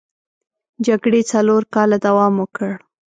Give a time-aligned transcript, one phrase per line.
[0.85, 2.71] جګړې څلور کاله دوام وکړ.